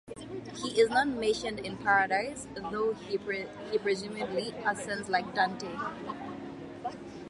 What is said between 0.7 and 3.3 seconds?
is not mentioned in Paradise, though he